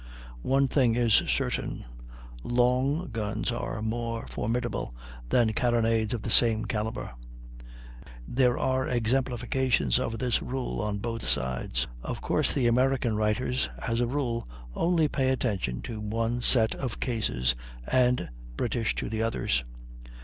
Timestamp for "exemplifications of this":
8.87-10.41